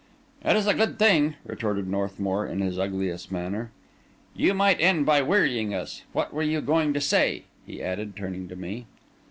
"It 0.43 0.55
is 0.55 0.65
a 0.65 0.73
good 0.73 0.97
thing," 0.97 1.35
retorted 1.45 1.87
Northmour 1.87 2.47
in 2.47 2.59
his 2.61 2.79
ugliest 2.79 3.31
manner. 3.31 3.69
"You 4.35 4.55
might 4.55 4.81
end 4.81 5.05
by 5.05 5.21
wearying 5.21 5.75
us. 5.75 6.01
What 6.11 6.33
were 6.33 6.41
you 6.41 6.59
going 6.59 6.91
to 6.95 6.99
say?" 6.99 7.43
he 7.67 7.83
added, 7.83 8.15
turning 8.15 8.47
to 8.47 8.55
me. 8.55 8.87